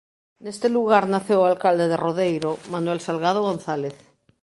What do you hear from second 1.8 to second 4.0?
de Rodeiro Manuel Salgado González.